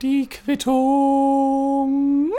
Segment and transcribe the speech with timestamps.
[0.00, 2.30] Die Quittung.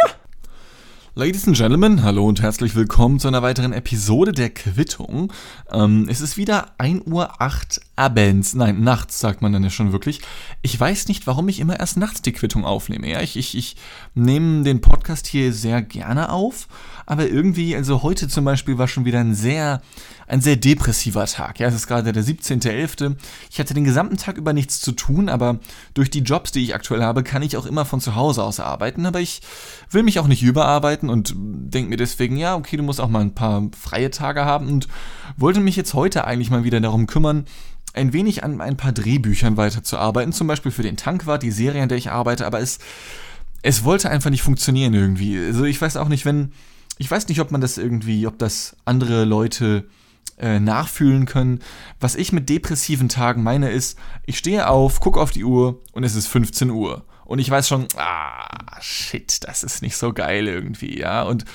[1.16, 5.34] Ladies and Gentlemen, hallo und herzlich willkommen zu einer weiteren Episode der Quittung.
[5.72, 7.42] Ähm, es ist wieder 1.08 Uhr
[7.96, 10.22] abends, nein, nachts sagt man dann ja schon wirklich.
[10.62, 13.10] Ich weiß nicht, warum ich immer erst nachts die Quittung aufnehme.
[13.10, 13.76] Ja, ich, ich, ich
[14.14, 16.68] nehme den Podcast hier sehr gerne auf,
[17.06, 19.82] aber irgendwie, also heute zum Beispiel war schon wieder ein sehr,
[20.28, 21.60] ein sehr depressiver Tag.
[21.60, 23.16] Ja, es ist gerade der 17.11.
[23.50, 25.60] Ich hatte den gesamten Tag über nichts zu tun, aber
[25.94, 28.60] durch die Jobs, die ich aktuell habe, kann ich auch immer von zu Hause aus
[28.60, 29.06] arbeiten.
[29.06, 29.42] Aber ich
[29.90, 33.22] will mich auch nicht überarbeiten und denke mir deswegen, ja, okay, du musst auch mal
[33.22, 34.88] ein paar freie Tage haben und
[35.38, 37.46] wollte mich jetzt heute eigentlich mal wieder darum kümmern,
[37.96, 41.90] ein wenig an ein paar Drehbüchern weiterzuarbeiten, zum Beispiel für den Tankwart, die Serie, an
[41.90, 42.80] der ich arbeite, aber es,
[43.62, 45.38] es wollte einfach nicht funktionieren irgendwie.
[45.38, 46.52] Also ich weiß auch nicht, wenn,
[46.98, 49.86] ich weiß nicht, ob man das irgendwie, ob das andere Leute
[50.38, 51.60] äh, nachfühlen können.
[52.00, 56.04] Was ich mit depressiven Tagen meine ist, ich stehe auf, gucke auf die Uhr und
[56.04, 57.06] es ist 15 Uhr.
[57.24, 61.24] Und ich weiß schon, ah, shit, das ist nicht so geil irgendwie, ja.
[61.24, 61.46] Und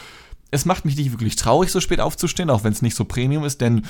[0.51, 3.45] es macht mich nicht wirklich traurig, so spät aufzustehen, auch wenn es nicht so Premium
[3.45, 3.83] ist, denn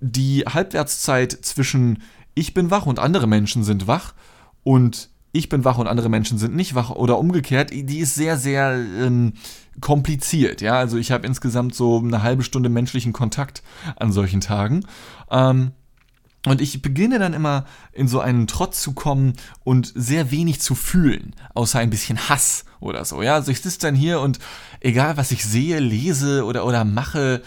[0.00, 2.02] die Halbwertszeit zwischen
[2.34, 4.14] ich bin wach und andere Menschen sind wach
[4.62, 8.36] und ich bin wach und andere Menschen sind nicht wach oder umgekehrt, die ist sehr,
[8.36, 9.34] sehr ähm,
[9.80, 10.60] kompliziert.
[10.60, 13.62] Ja, also ich habe insgesamt so eine halbe Stunde menschlichen Kontakt
[13.96, 14.84] an solchen Tagen.
[15.30, 15.72] Ähm,
[16.46, 20.74] und ich beginne dann immer in so einen Trott zu kommen und sehr wenig zu
[20.74, 23.22] fühlen, außer ein bisschen Hass oder so.
[23.22, 24.38] Ja, also ich sitze dann hier und
[24.80, 27.42] egal was ich sehe, lese oder, oder mache,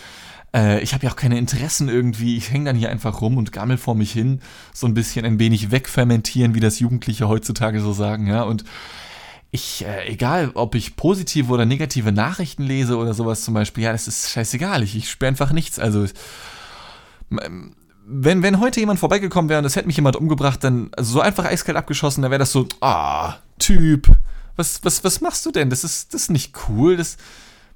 [0.55, 2.37] äh, ich habe ja auch keine Interessen irgendwie.
[2.37, 4.41] Ich hänge dann hier einfach rum und gammel vor mich hin.
[4.73, 8.43] So ein bisschen ein wenig wegfermentieren, wie das Jugendliche heutzutage so sagen, ja.
[8.43, 8.63] Und
[9.51, 13.91] ich, äh, egal ob ich positive oder negative Nachrichten lese oder sowas zum Beispiel, ja,
[13.91, 14.83] das ist scheißegal.
[14.83, 15.79] Ich, ich sperre einfach nichts.
[15.79, 16.05] Also,
[18.05, 21.21] wenn, wenn heute jemand vorbeigekommen wäre und es hätte mich jemand umgebracht, dann also so
[21.21, 24.07] einfach eiskalt abgeschossen, dann wäre das so, ah, Typ,
[24.55, 25.69] was, was, was machst du denn?
[25.69, 26.97] Das ist, das ist nicht cool.
[26.97, 27.17] Das,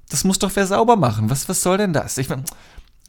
[0.08, 1.30] das muss doch wer sauber machen.
[1.30, 2.18] Was, was soll denn das?
[2.18, 2.44] Ich meine,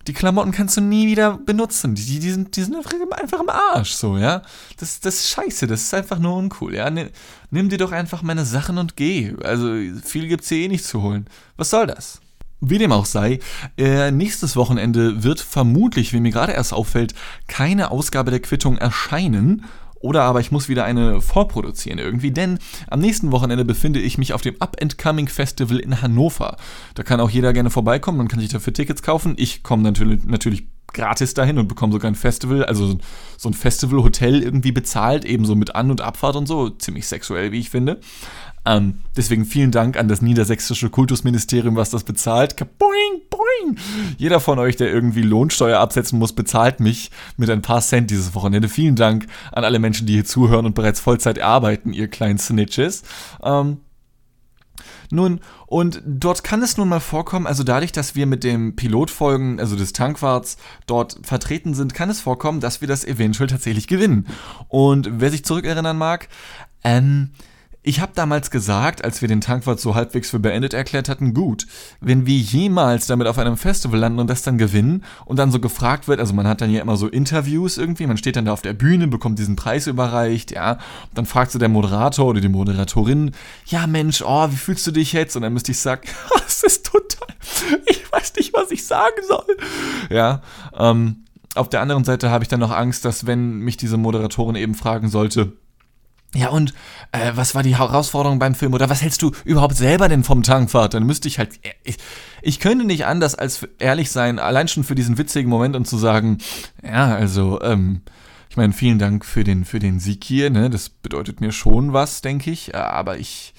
[0.08, 1.96] die Klamotten kannst du nie wieder benutzen.
[1.96, 4.42] Die, die, sind, die sind einfach im Arsch, so, ja.
[4.78, 6.90] Das, das ist scheiße, das ist einfach nur uncool, ja.
[6.90, 7.10] Nimm,
[7.52, 9.36] nimm dir doch einfach meine Sachen und geh.
[9.44, 11.28] Also, viel gibt's hier eh nicht zu holen.
[11.58, 12.22] Was soll das?
[12.62, 13.40] Wie dem auch sei,
[13.78, 17.14] äh, nächstes Wochenende wird vermutlich, wie mir gerade erst auffällt,
[17.48, 19.66] keine Ausgabe der Quittung erscheinen.
[20.00, 24.34] Oder aber ich muss wieder eine vorproduzieren irgendwie, denn am nächsten Wochenende befinde ich mich
[24.34, 26.58] auf dem Up and Coming Festival in Hannover.
[26.96, 29.36] Da kann auch jeder gerne vorbeikommen, man kann sich dafür Tickets kaufen.
[29.38, 32.98] Ich komme natürlich, natürlich gratis dahin und bekomme sogar ein Festival, also
[33.38, 36.70] so ein Festivalhotel irgendwie bezahlt, ebenso mit An- und Abfahrt und so.
[36.70, 38.00] Ziemlich sexuell, wie ich finde.
[38.66, 42.56] Ähm, deswegen vielen Dank an das niedersächsische Kultusministerium, was das bezahlt.
[42.78, 43.39] Boing, boing.
[44.18, 48.36] Jeder von euch, der irgendwie Lohnsteuer absetzen muss, bezahlt mich mit ein paar Cent dieses
[48.36, 48.70] Wochenende.
[48.70, 53.04] Vielen Dank an alle Menschen, die hier zuhören und bereits Vollzeit arbeiten, ihr kleinen Snitches.
[53.44, 53.78] Ähm,
[55.12, 59.60] nun, und dort kann es nun mal vorkommen, also dadurch, dass wir mit dem Pilotfolgen,
[59.60, 64.28] also des Tankwarts, dort vertreten sind, kann es vorkommen, dass wir das eventuell tatsächlich gewinnen.
[64.68, 66.30] Und wer sich zurückerinnern mag,
[66.84, 67.31] ähm,
[67.82, 71.66] ich habe damals gesagt, als wir den Tankwart so halbwegs für beendet erklärt hatten, gut,
[72.02, 75.60] wenn wir jemals damit auf einem Festival landen und das dann gewinnen und dann so
[75.60, 78.54] gefragt wird, also man hat dann ja immer so Interviews irgendwie, man steht dann da
[78.54, 80.78] auf der Bühne, bekommt diesen Preis überreicht, ja,
[81.14, 83.32] dann fragt so der Moderator oder die Moderatorin,
[83.66, 85.38] ja Mensch, oh, wie fühlst du dich jetzt?
[85.38, 86.02] Und dann müsste ich sagen,
[86.48, 87.36] es ist total,
[87.86, 89.58] ich weiß nicht, was ich sagen soll.
[90.10, 90.42] Ja,
[90.78, 91.24] ähm,
[91.56, 94.76] auf der anderen Seite habe ich dann noch Angst, dass wenn mich diese Moderatorin eben
[94.76, 95.54] fragen sollte,
[96.36, 96.74] ja, und
[97.12, 98.74] äh, was war die Herausforderung beim Film?
[98.74, 100.94] Oder was hältst du überhaupt selber denn vom Tankwart?
[100.94, 101.60] Dann müsste ich halt.
[101.64, 101.98] Äh, ich,
[102.42, 105.98] ich könnte nicht anders als ehrlich sein, allein schon für diesen witzigen Moment und zu
[105.98, 106.38] sagen,
[106.84, 108.02] ja, also, ähm,
[108.50, 110.70] ich meine, vielen Dank für den, für den Sieg hier, ne?
[110.70, 112.76] Das bedeutet mir schon was, denke ich.
[112.76, 113.54] Aber ich.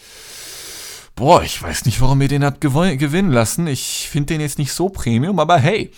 [1.16, 3.66] Boah, ich weiß nicht, warum ihr den habt gewinnen lassen.
[3.66, 5.90] Ich finde den jetzt nicht so Premium, aber hey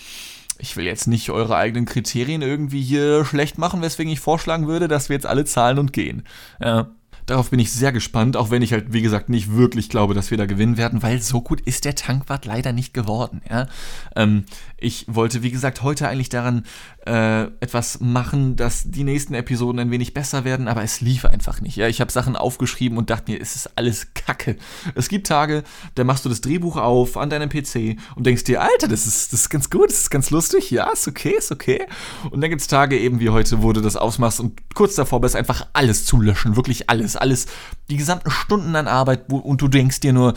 [0.62, 4.86] ich will jetzt nicht eure eigenen Kriterien irgendwie hier schlecht machen, weswegen ich vorschlagen würde,
[4.86, 6.22] dass wir jetzt alle zahlen und gehen.
[6.62, 6.92] Ja.
[7.26, 10.30] Darauf bin ich sehr gespannt, auch wenn ich halt, wie gesagt, nicht wirklich glaube, dass
[10.30, 13.42] wir da gewinnen werden, weil so gut ist der Tankwart leider nicht geworden.
[13.48, 13.68] Ja?
[14.16, 14.44] Ähm,
[14.82, 16.64] ich wollte, wie gesagt, heute eigentlich daran
[17.06, 21.60] äh, etwas machen, dass die nächsten Episoden ein wenig besser werden, aber es lief einfach
[21.60, 21.76] nicht.
[21.76, 21.88] Ja?
[21.88, 24.56] Ich habe Sachen aufgeschrieben und dachte mir, es ist alles Kacke.
[24.94, 25.64] Es gibt Tage,
[25.94, 29.32] da machst du das Drehbuch auf an deinem PC und denkst dir, Alter, das ist,
[29.32, 31.86] das ist ganz gut, das ist ganz lustig, ja, ist okay, ist okay.
[32.30, 35.20] Und dann gibt es Tage eben wie heute, wo du das ausmachst und kurz davor
[35.20, 37.46] bist, einfach alles zu löschen, wirklich alles alles,
[37.88, 40.34] die gesamten Stunden an Arbeit und du denkst dir nur,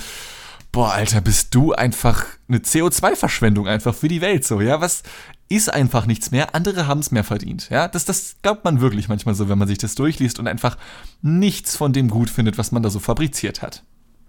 [0.76, 4.82] boah, Alter, bist du einfach eine CO2-Verschwendung einfach für die Welt so, ja?
[4.82, 5.04] Was,
[5.48, 7.70] ist einfach nichts mehr, andere haben es mehr verdient.
[7.70, 10.78] Ja, das, das glaubt man wirklich manchmal so, wenn man sich das durchliest und einfach
[11.22, 13.84] nichts von dem gut findet, was man da so fabriziert hat.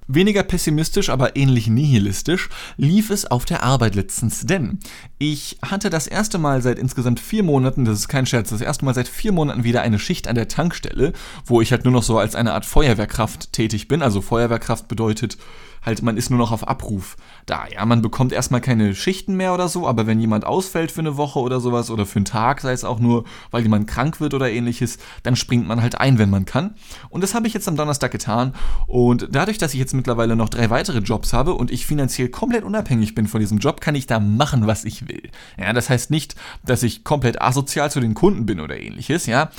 [0.09, 4.79] Weniger pessimistisch, aber ähnlich nihilistisch lief es auf der Arbeit letztens, denn
[5.19, 8.85] ich hatte das erste Mal seit insgesamt vier Monaten, das ist kein Scherz, das erste
[8.85, 11.13] Mal seit vier Monaten wieder eine Schicht an der Tankstelle,
[11.45, 14.01] wo ich halt nur noch so als eine Art Feuerwehrkraft tätig bin.
[14.01, 15.39] Also Feuerwehrkraft bedeutet,
[15.87, 17.17] halt, man ist nur noch auf Abruf
[17.47, 17.67] da.
[17.73, 21.17] Ja, man bekommt erstmal keine Schichten mehr oder so, aber wenn jemand ausfällt für eine
[21.17, 24.35] Woche oder sowas oder für einen Tag, sei es auch nur, weil jemand krank wird
[24.35, 26.75] oder ähnliches, dann springt man halt ein, wenn man kann.
[27.09, 28.53] Und das habe ich jetzt am Donnerstag getan.
[28.87, 32.65] Und dadurch, dass ich jetzt mittlerweile noch drei weitere Jobs habe und ich finanziell komplett
[32.65, 35.31] unabhängig bin von diesem Job, kann ich da machen, was ich will.
[35.57, 36.35] Ja, das heißt nicht,
[36.65, 39.51] dass ich komplett asozial zu den Kunden bin oder ähnliches, ja.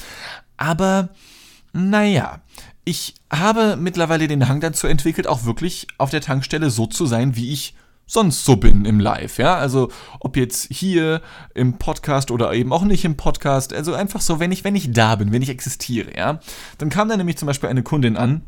[0.58, 1.10] Aber
[1.74, 2.42] naja,
[2.86, 7.36] ich habe mittlerweile den Hang dazu entwickelt, auch wirklich auf der Tankstelle so zu sein,
[7.36, 7.76] wie ich
[8.06, 9.92] sonst so bin im Live, ja, also
[10.22, 11.22] ob jetzt hier
[11.54, 14.94] im Podcast oder eben auch nicht im Podcast, also einfach so, wenn ich, wenn ich
[14.94, 16.40] da bin, wenn ich existiere, ja,
[16.78, 18.44] dann kam da nämlich zum Beispiel eine Kundin an,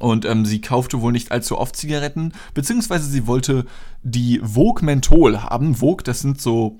[0.00, 3.66] und ähm, sie kaufte wohl nicht allzu oft Zigaretten, beziehungsweise sie wollte
[4.02, 5.74] die Vogue Menthol haben.
[5.74, 6.78] Vogue, das sind so,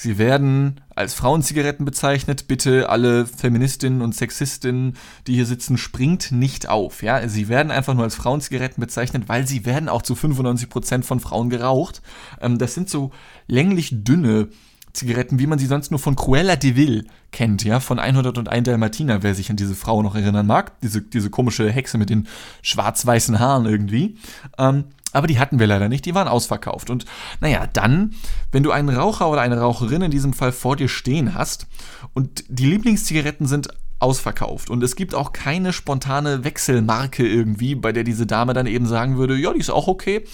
[0.00, 2.48] Sie werden als Frauenzigaretten bezeichnet.
[2.48, 7.02] Bitte alle Feministinnen und Sexistinnen, die hier sitzen, springt nicht auf.
[7.02, 11.20] Ja, sie werden einfach nur als Frauenzigaretten bezeichnet, weil sie werden auch zu 95% von
[11.20, 12.00] Frauen geraucht.
[12.40, 13.10] Ähm, das sind so
[13.46, 14.48] länglich dünne
[14.94, 19.22] Zigaretten, wie man sie sonst nur von Cruella de Vil kennt, ja, von 101 Dalmatiner,
[19.22, 20.80] wer sich an diese Frau noch erinnern mag.
[20.80, 22.26] Diese, diese komische Hexe mit den
[22.62, 24.16] schwarz-weißen Haaren irgendwie.
[24.56, 26.90] Ähm, aber die hatten wir leider nicht, die waren ausverkauft.
[26.90, 27.04] Und
[27.40, 28.14] naja, dann,
[28.52, 31.66] wenn du einen Raucher oder eine Raucherin in diesem Fall vor dir stehen hast
[32.14, 33.68] und die Lieblingszigaretten sind
[33.98, 38.86] ausverkauft und es gibt auch keine spontane Wechselmarke irgendwie, bei der diese Dame dann eben
[38.86, 40.24] sagen würde, ja, die ist auch okay.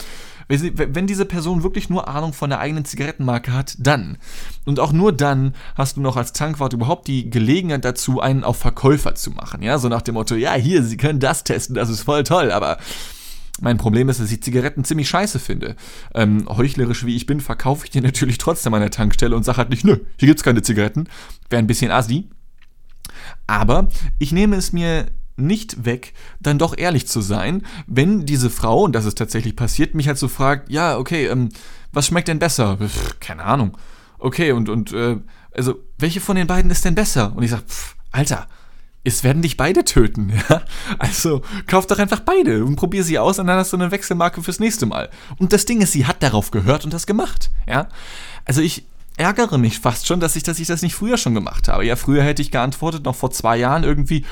[0.48, 4.16] Wenn diese Person wirklich nur Ahnung von der eigenen Zigarettenmarke hat, dann.
[4.64, 8.56] Und auch nur dann hast du noch als Tankwart überhaupt die Gelegenheit dazu, einen auf
[8.56, 9.62] Verkäufer zu machen.
[9.62, 12.52] Ja, so nach dem Motto, ja, hier, Sie können das testen, das ist voll toll,
[12.52, 12.78] aber
[13.60, 15.76] mein Problem ist, dass ich Zigaretten ziemlich scheiße finde.
[16.14, 19.58] Ähm, heuchlerisch wie ich bin, verkaufe ich die natürlich trotzdem an der Tankstelle und sage
[19.58, 21.08] halt nicht, nö, hier gibt's keine Zigaretten.
[21.48, 22.28] Wäre ein bisschen assi.
[23.46, 23.88] Aber
[24.18, 25.06] ich nehme es mir
[25.36, 29.94] nicht weg, dann doch ehrlich zu sein, wenn diese Frau, und das ist tatsächlich passiert,
[29.94, 31.50] mich halt so fragt, ja, okay, ähm,
[31.92, 32.78] was schmeckt denn besser?
[32.78, 33.76] Pff, keine Ahnung.
[34.18, 35.18] Okay, und, und, äh,
[35.52, 37.34] also, welche von den beiden ist denn besser?
[37.36, 38.46] Und ich sag, pff, Alter,
[39.06, 40.62] es werden dich beide töten, ja.
[40.98, 44.42] Also kauf doch einfach beide und probier sie aus und dann hast du eine Wechselmarke
[44.42, 45.10] fürs nächste Mal.
[45.38, 47.88] Und das Ding ist, sie hat darauf gehört und das gemacht, ja.
[48.44, 48.84] Also ich
[49.16, 51.86] ärgere mich fast schon, dass ich, dass ich das nicht früher schon gemacht habe.
[51.86, 54.24] Ja, früher hätte ich geantwortet, noch vor zwei Jahren irgendwie,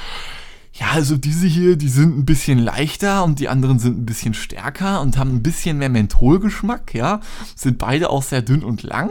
[0.73, 4.35] ja, also diese hier, die sind ein bisschen leichter und die anderen sind ein bisschen
[4.35, 7.21] stärker und haben ein bisschen mehr Mentholgeschmack, ja.
[7.55, 9.11] Sind beide auch sehr dünn und lang.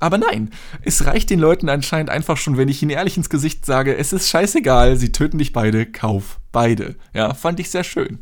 [0.00, 0.50] Aber nein,
[0.82, 4.12] es reicht den Leuten anscheinend einfach schon, wenn ich ihnen ehrlich ins Gesicht sage, es
[4.12, 6.96] ist scheißegal, sie töten dich beide, kauf beide.
[7.14, 8.18] Ja, fand ich sehr schön.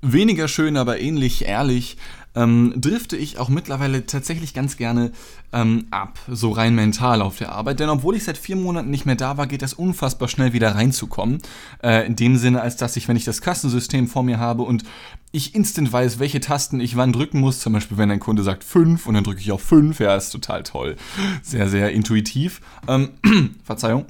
[0.00, 1.96] Weniger schön, aber ähnlich ehrlich
[2.38, 5.10] ähm, drifte ich auch mittlerweile tatsächlich ganz gerne
[5.52, 7.80] ähm, ab, so rein mental auf der Arbeit.
[7.80, 10.74] Denn obwohl ich seit vier Monaten nicht mehr da war, geht es unfassbar schnell wieder
[10.74, 11.38] reinzukommen.
[11.82, 14.84] Äh, in dem Sinne, als dass ich, wenn ich das Kassensystem vor mir habe und
[15.32, 18.62] ich instant weiß, welche Tasten ich wann drücken muss, zum Beispiel wenn ein Kunde sagt
[18.62, 20.96] 5 und dann drücke ich auf 5, ja, ist total toll.
[21.42, 22.60] Sehr, sehr intuitiv.
[22.86, 23.10] Ähm,
[23.64, 24.06] Verzeihung.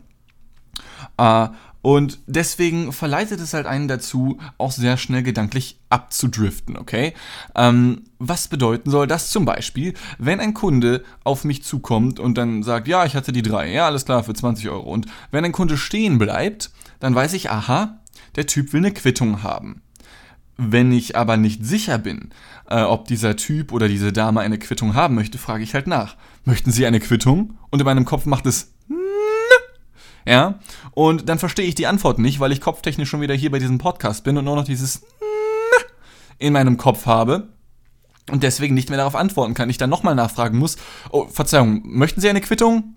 [1.17, 1.49] Äh,
[1.81, 7.15] und deswegen verleitet es halt einen dazu, auch sehr schnell gedanklich abzudriften, okay?
[7.55, 12.63] Ähm, was bedeuten soll das zum Beispiel, wenn ein Kunde auf mich zukommt und dann
[12.63, 14.91] sagt, ja, ich hatte die drei, ja, alles klar, für 20 Euro.
[14.91, 18.01] Und wenn ein Kunde stehen bleibt, dann weiß ich, aha,
[18.35, 19.83] der Typ will eine Quittung haben.
[20.57, 22.31] Wenn ich aber nicht sicher bin,
[22.69, 26.17] äh, ob dieser Typ oder diese Dame eine Quittung haben möchte, frage ich halt nach.
[26.45, 27.57] Möchten Sie eine Quittung?
[27.71, 28.73] Und in meinem Kopf macht es
[30.29, 30.59] ja,
[30.91, 33.79] und dann verstehe ich die Antwort nicht, weil ich kopftechnisch schon wieder hier bei diesem
[33.79, 35.01] Podcast bin und nur noch dieses
[36.39, 37.49] in meinem Kopf habe
[38.31, 39.71] und deswegen nicht mehr darauf antworten kann.
[39.71, 40.77] Ich dann nochmal nachfragen muss,
[41.13, 42.97] oh, Verzeihung, möchten Sie eine Quittung?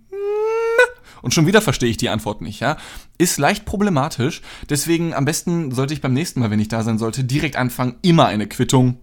[1.21, 2.75] Und schon wieder verstehe ich die Antwort nicht, ja.
[3.17, 6.97] Ist leicht problematisch, deswegen am besten sollte ich beim nächsten Mal, wenn ich da sein
[6.97, 8.97] sollte, direkt anfangen, immer eine Quittung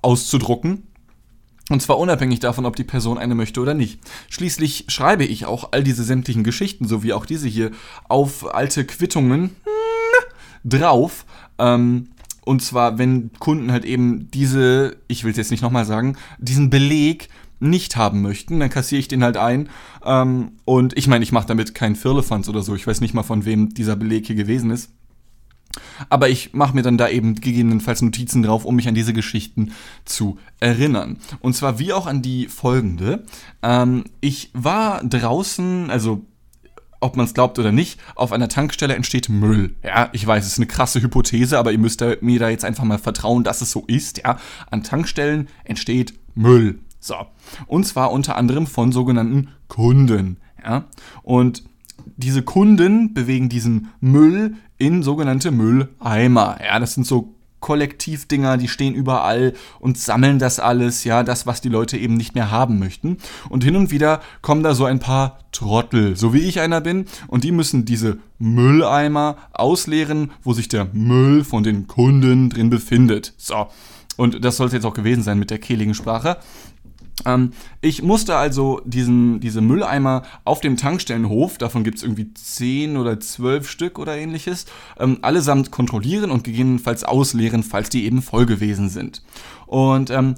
[0.00, 0.93] auszudrucken
[1.70, 4.00] und zwar unabhängig davon, ob die Person eine möchte oder nicht.
[4.28, 7.70] Schließlich schreibe ich auch all diese sämtlichen Geschichten, so wie auch diese hier,
[8.08, 9.56] auf alte Quittungen
[10.64, 11.24] drauf.
[11.58, 12.08] Ähm,
[12.44, 16.68] und zwar, wenn Kunden halt eben diese, ich will es jetzt nicht nochmal sagen, diesen
[16.68, 17.28] Beleg
[17.60, 19.70] nicht haben möchten, dann kassiere ich den halt ein.
[20.04, 22.74] Ähm, und ich meine, ich mache damit keinen Firlefanz oder so.
[22.74, 24.90] Ich weiß nicht mal, von wem dieser Beleg hier gewesen ist.
[26.08, 29.72] Aber ich mache mir dann da eben gegebenenfalls Notizen drauf, um mich an diese Geschichten
[30.04, 31.18] zu erinnern.
[31.40, 33.24] Und zwar wie auch an die folgende.
[33.62, 36.24] Ähm, ich war draußen, also
[37.00, 39.74] ob man es glaubt oder nicht, auf einer Tankstelle entsteht Müll.
[39.82, 42.84] Ja, ich weiß, es ist eine krasse Hypothese, aber ihr müsst mir da jetzt einfach
[42.84, 44.18] mal vertrauen, dass es so ist.
[44.18, 44.38] Ja,
[44.70, 46.78] an Tankstellen entsteht Müll.
[47.00, 47.16] So.
[47.66, 50.38] Und zwar unter anderem von sogenannten Kunden.
[50.64, 50.86] Ja,
[51.22, 51.64] und
[52.16, 56.58] diese Kunden bewegen diesen Müll in sogenannte Mülleimer.
[56.62, 61.62] Ja, das sind so Kollektivdinger, die stehen überall und sammeln das alles, ja, das, was
[61.62, 63.16] die Leute eben nicht mehr haben möchten.
[63.48, 67.06] Und hin und wieder kommen da so ein paar Trottel, so wie ich einer bin,
[67.26, 73.32] und die müssen diese Mülleimer ausleeren, wo sich der Müll von den Kunden drin befindet.
[73.38, 73.68] So.
[74.18, 76.36] Und das soll es jetzt auch gewesen sein mit der kehligen Sprache.
[77.24, 82.96] Ähm, ich musste also diesen, diese Mülleimer auf dem Tankstellenhof, davon gibt es irgendwie 10
[82.96, 84.66] oder 12 Stück oder ähnliches,
[84.98, 89.22] ähm, allesamt kontrollieren und gegebenenfalls ausleeren, falls die eben voll gewesen sind.
[89.66, 90.34] Und ähm,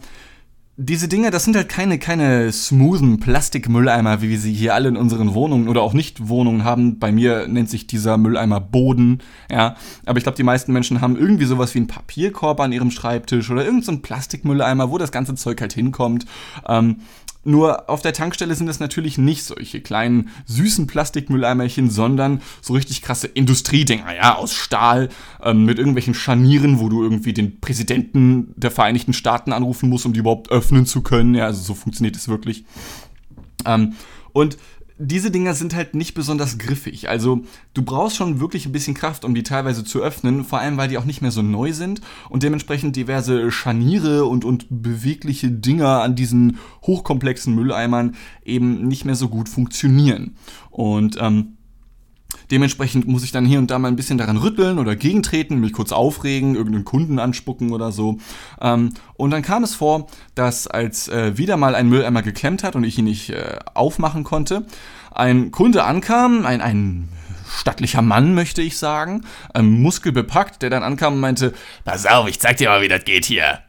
[0.78, 4.98] diese Dinge, das sind halt keine, keine smoothen Plastikmülleimer, wie wir sie hier alle in
[4.98, 6.98] unseren Wohnungen oder auch nicht Wohnungen haben.
[6.98, 9.76] Bei mir nennt sich dieser Mülleimer Boden, ja.
[10.04, 13.50] Aber ich glaube, die meisten Menschen haben irgendwie sowas wie einen Papierkorb an ihrem Schreibtisch
[13.50, 16.26] oder irgendeinen so Plastikmülleimer, wo das ganze Zeug halt hinkommt.
[16.68, 16.96] Ähm,
[17.46, 23.02] nur auf der Tankstelle sind es natürlich nicht solche kleinen süßen Plastikmülleimerchen, sondern so richtig
[23.02, 25.08] krasse Industriedinger, ja, aus Stahl,
[25.42, 30.12] ähm, mit irgendwelchen Scharnieren, wo du irgendwie den Präsidenten der Vereinigten Staaten anrufen musst, um
[30.12, 31.34] die überhaupt öffnen zu können.
[31.34, 32.64] Ja, also so funktioniert es wirklich.
[33.64, 33.94] Ähm,
[34.32, 34.58] und
[34.98, 37.08] diese Dinger sind halt nicht besonders griffig.
[37.08, 37.42] Also
[37.74, 40.88] du brauchst schon wirklich ein bisschen Kraft, um die teilweise zu öffnen, vor allem weil
[40.88, 42.00] die auch nicht mehr so neu sind
[42.30, 49.16] und dementsprechend diverse Scharniere und, und bewegliche Dinger an diesen hochkomplexen Mülleimern eben nicht mehr
[49.16, 50.36] so gut funktionieren.
[50.70, 51.56] Und ähm,
[52.50, 55.72] Dementsprechend muss ich dann hier und da mal ein bisschen daran rütteln oder gegentreten, mich
[55.72, 58.18] kurz aufregen, irgendeinen Kunden anspucken oder so.
[58.60, 62.76] Ähm, und dann kam es vor, dass als äh, wieder mal ein Mülleimer geklemmt hat
[62.76, 64.66] und ich ihn nicht äh, aufmachen konnte,
[65.10, 67.08] ein Kunde ankam, ein, ein
[67.48, 69.24] stattlicher Mann, möchte ich sagen,
[69.54, 71.52] ähm, muskelbepackt, der dann ankam und meinte,
[71.84, 73.60] pass auf, ich zeig dir mal, wie das geht hier.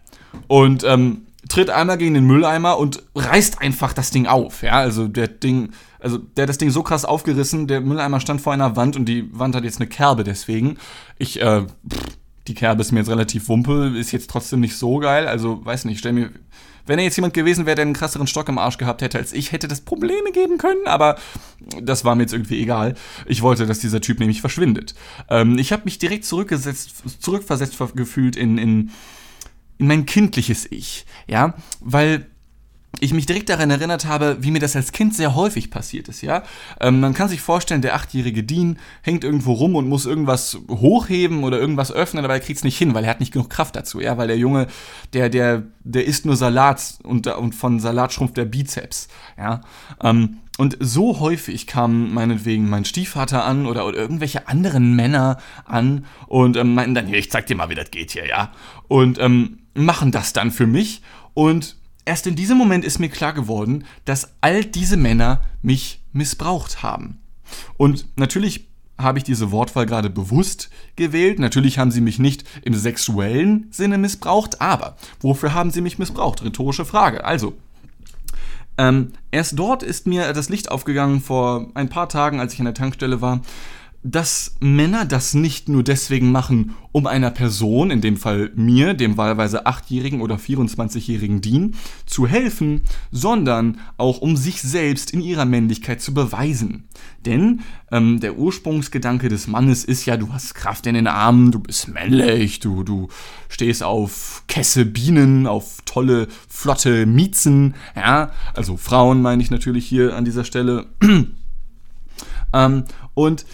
[0.48, 4.63] Und ähm, tritt einmal gegen den Mülleimer und reißt einfach das Ding auf.
[4.63, 8.42] Ja, also der Ding, also der hat das Ding so krass aufgerissen, der Mülleimer stand
[8.42, 10.77] vor einer Wand und die Wand hat jetzt eine Kerbe deswegen.
[11.18, 15.00] Ich, äh, pff, die Kerbe ist mir jetzt relativ wumpe, ist jetzt trotzdem nicht so
[15.00, 15.27] geil.
[15.27, 16.32] Also, weiß nicht, stell mir.
[16.86, 19.34] Wenn er jetzt jemand gewesen wäre, der einen krasseren Stock im Arsch gehabt hätte als
[19.34, 21.18] ich, hätte das Probleme geben können, aber
[21.82, 22.96] das war mir jetzt irgendwie egal.
[23.25, 24.96] Ich wollte, dass dieser Typ nämlich verschwindet.
[25.30, 28.92] Ähm, ich habe mich direkt zurückgesetzt, zurückversetzt gefühlt in, in
[29.77, 32.25] in mein kindliches Ich, ja, weil
[33.00, 36.22] ich mich direkt daran erinnert habe, wie mir das als Kind sehr häufig passiert ist,
[36.22, 36.44] ja.
[36.80, 41.44] Ähm, man kann sich vorstellen, der achtjährige Dean hängt irgendwo rum und muss irgendwas hochheben
[41.44, 43.75] oder irgendwas öffnen, aber er kriegt es nicht hin, weil er hat nicht genug Kraft
[43.75, 44.68] dazu, ja, weil der Junge,
[45.13, 49.62] der, der, der isst nur Salat und, und von Salat schrumpft der Bizeps, ja.
[50.01, 56.06] Ähm, und so häufig kam meinetwegen mein Stiefvater an oder, oder irgendwelche anderen Männer an
[56.25, 58.51] und ähm, meinten dann, hier, ich zeig dir mal, wie das geht hier, ja.
[58.88, 61.04] Und ähm, machen das dann für mich.
[61.36, 61.77] Und
[62.08, 67.20] erst in diesem Moment ist mir klar geworden, dass all diese Männer mich missbraucht haben.
[67.78, 71.38] Und natürlich habe ich diese Wortwahl gerade bewusst gewählt.
[71.38, 76.44] Natürlich haben sie mich nicht im sexuellen Sinne missbraucht, aber wofür haben sie mich missbraucht?
[76.44, 77.24] Rhetorische Frage.
[77.24, 77.54] Also,
[78.80, 82.66] ähm, erst dort ist mir das Licht aufgegangen vor ein paar Tagen, als ich an
[82.66, 83.42] der Tankstelle war,
[84.04, 89.18] dass Männer das nicht nur deswegen machen, um einer Person, in dem Fall mir, dem
[89.18, 91.75] wahlweise 8-jährigen oder 24-jährigen Dean,
[92.06, 96.88] zu helfen, sondern auch um sich selbst in ihrer Männlichkeit zu beweisen.
[97.25, 97.62] Denn
[97.92, 101.88] ähm, der Ursprungsgedanke des Mannes ist ja, du hast Kraft in den Armen, du bist
[101.88, 103.10] männlich, du, du
[103.50, 110.16] stehst auf Kesse Bienen, auf tolle, flotte Miezen, ja, also Frauen meine ich natürlich hier
[110.16, 110.86] an dieser Stelle.
[112.54, 113.46] ähm, und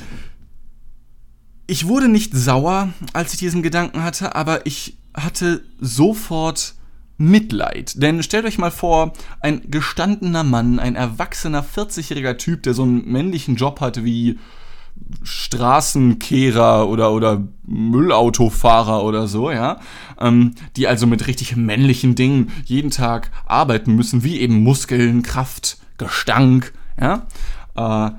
[1.67, 6.75] ich wurde nicht sauer, als ich diesen Gedanken hatte, aber ich hatte sofort
[7.17, 8.01] Mitleid.
[8.01, 13.09] Denn stellt euch mal vor, ein gestandener Mann, ein erwachsener 40-jähriger Typ, der so einen
[13.09, 14.39] männlichen Job hat wie
[15.23, 19.79] Straßenkehrer oder, oder Müllautofahrer oder so, ja,
[20.19, 25.77] ähm, die also mit richtig männlichen Dingen jeden Tag arbeiten müssen, wie eben Muskeln, Kraft,
[25.97, 27.25] Gestank, ja,
[27.75, 28.11] äh,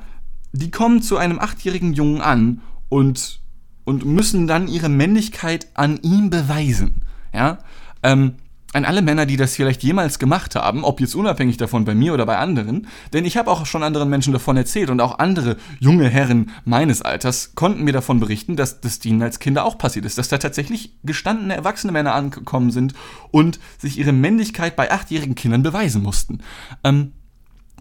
[0.52, 3.40] die kommen zu einem achtjährigen Jungen an und,
[3.84, 7.02] und müssen dann ihre Männlichkeit an ihm beweisen.
[7.32, 7.58] Ja?
[8.02, 8.34] Ähm,
[8.74, 12.12] an alle Männer, die das vielleicht jemals gemacht haben, ob jetzt unabhängig davon bei mir
[12.12, 15.56] oder bei anderen, denn ich habe auch schon anderen Menschen davon erzählt und auch andere
[15.78, 20.04] junge Herren meines Alters konnten mir davon berichten, dass das denen als Kinder auch passiert
[20.04, 22.94] ist, dass da tatsächlich gestandene erwachsene Männer angekommen sind
[23.30, 26.40] und sich ihre Männlichkeit bei achtjährigen Kindern beweisen mussten.
[26.82, 27.12] Ähm,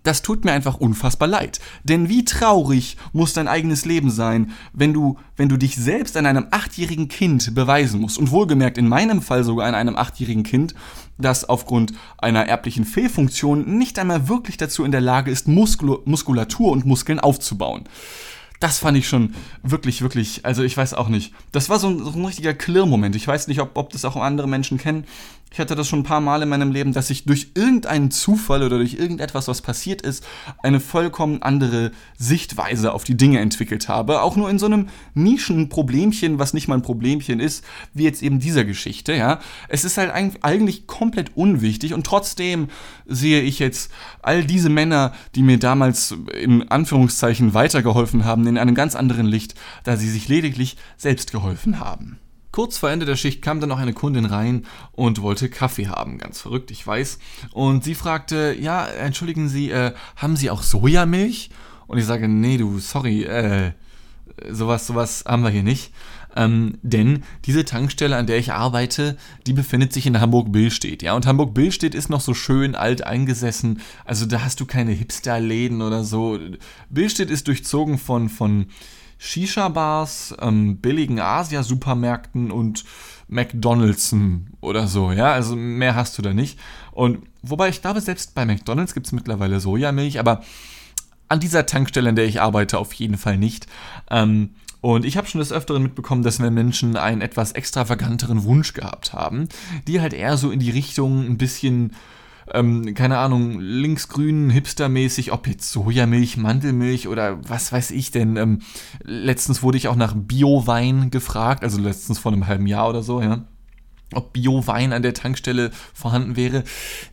[0.04, 1.60] das tut mir einfach unfassbar leid.
[1.84, 6.26] Denn wie traurig muss dein eigenes Leben sein, wenn du, wenn du dich selbst an
[6.26, 8.18] einem achtjährigen Kind beweisen musst.
[8.18, 10.76] Und wohlgemerkt in meinem Fall sogar an einem achtjährigen Kind,
[11.18, 16.72] das aufgrund einer erblichen Fehlfunktion nicht einmal wirklich dazu in der Lage ist, Muskul Muskulatur
[16.72, 17.86] und Muskeln aufzubauen
[18.64, 21.34] das fand ich schon wirklich, wirklich, also ich weiß auch nicht.
[21.52, 23.14] Das war so ein, so ein richtiger Klirr-Moment.
[23.14, 25.04] Ich weiß nicht, ob, ob das auch andere Menschen kennen.
[25.54, 28.64] Ich hatte das schon ein paar Mal in meinem Leben, dass ich durch irgendeinen Zufall
[28.64, 30.26] oder durch irgendetwas, was passiert ist,
[30.64, 34.24] eine vollkommen andere Sichtweise auf die Dinge entwickelt habe.
[34.24, 38.40] Auch nur in so einem Nischenproblemchen, was nicht mal ein Problemchen ist, wie jetzt eben
[38.40, 39.42] dieser Geschichte, ja.
[39.70, 42.70] Es ist halt eigentlich komplett unwichtig und trotzdem
[43.06, 43.92] sehe ich jetzt
[44.24, 49.54] all diese Männer, die mir damals in Anführungszeichen weitergeholfen haben, in einem ganz anderen Licht,
[49.84, 52.18] da sie sich lediglich selbst geholfen haben.
[52.54, 56.20] Kurz vor Ende der Schicht kam dann noch eine Kundin rein und wollte Kaffee haben.
[56.20, 57.18] Ganz verrückt, ich weiß.
[57.52, 61.50] Und sie fragte, ja, entschuldigen Sie, äh, haben Sie auch Sojamilch?
[61.88, 63.72] Und ich sage, nee, du, sorry, äh,
[64.52, 65.94] sowas, sowas haben wir hier nicht.
[66.36, 69.18] Ähm, denn diese Tankstelle, an der ich arbeite,
[69.48, 71.02] die befindet sich in Hamburg-Billstedt.
[71.02, 73.82] Ja, und Hamburg-Billstedt ist noch so schön alt eingesessen.
[74.06, 76.38] Also da hast du keine Hipster-Läden oder so.
[76.92, 78.68] Billstedt ist durchzogen von, von
[79.24, 82.84] Shisha-Bars, ähm, billigen Asia-Supermärkten und
[83.30, 84.14] McDonald's
[84.60, 86.60] oder so, ja, also mehr hast du da nicht.
[86.92, 90.44] Und wobei ich glaube, selbst bei McDonald's gibt es mittlerweile Sojamilch, aber
[91.30, 93.68] an dieser Tankstelle, an der ich arbeite, auf jeden Fall nicht.
[94.12, 98.74] Ähm, und ich habe schon des Öfteren mitbekommen, dass wenn Menschen einen etwas extravaganteren Wunsch
[98.74, 99.48] gehabt haben,
[99.88, 101.94] die halt eher so in die Richtung ein bisschen
[102.52, 108.38] ähm, keine Ahnung, linksgrün, hipstermäßig, ob jetzt Sojamilch, Mandelmilch oder was weiß ich denn.
[108.38, 108.60] Ähm,
[109.04, 113.22] letztens wurde ich auch nach Bio-Wein gefragt, also letztens vor einem halben Jahr oder so,
[113.22, 113.44] ja
[114.16, 116.64] ob Bio-Wein an der Tankstelle vorhanden wäre.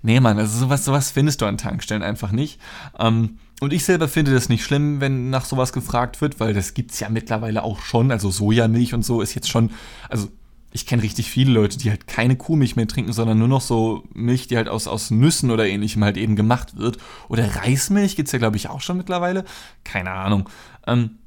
[0.02, 2.60] Nee, Mann, also sowas, sowas findest du an Tankstellen einfach nicht.
[2.98, 6.72] Ähm, und ich selber finde das nicht schlimm, wenn nach sowas gefragt wird, weil das
[6.72, 8.10] gibt's ja mittlerweile auch schon.
[8.10, 9.70] Also Sojamilch und so ist jetzt schon,
[10.08, 10.28] also
[10.72, 14.04] ich kenne richtig viele Leute, die halt keine Kuhmilch mehr trinken, sondern nur noch so
[14.14, 16.98] Milch, die halt aus, aus Nüssen oder ähnlichem halt eben gemacht wird.
[17.28, 19.44] Oder Reismilch gibt's ja, glaube ich, auch schon mittlerweile.
[19.82, 20.48] Keine Ahnung.
[20.86, 21.18] Ähm,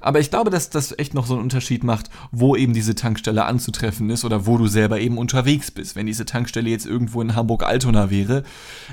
[0.00, 3.44] aber ich glaube, dass das echt noch so einen Unterschied macht, wo eben diese Tankstelle
[3.44, 5.96] anzutreffen ist oder wo du selber eben unterwegs bist.
[5.96, 8.44] Wenn diese Tankstelle jetzt irgendwo in Hamburg-Altona wäre,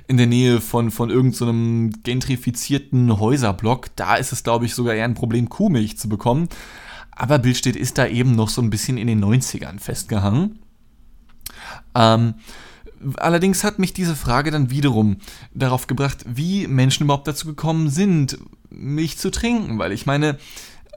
[0.08, 4.95] in der Nähe von, von irgendeinem so gentrifizierten Häuserblock, da ist es, glaube ich, sogar
[4.95, 6.50] eher ein Problem, Kuhmilch zu bekommen.
[7.19, 10.60] Aber Billstedt ist da eben noch so ein bisschen in den 90ern festgehangen.
[11.93, 12.36] Ähm,
[13.17, 15.17] allerdings hat mich diese Frage dann wiederum
[15.53, 19.77] darauf gebracht, wie Menschen überhaupt dazu gekommen sind, Milch zu trinken.
[19.79, 20.38] Weil ich meine,